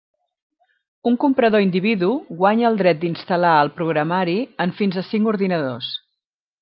[1.09, 2.09] Un comprador individu
[2.39, 5.93] guanya el dret d'instal·lar el programari en fins a cinc ordinadors.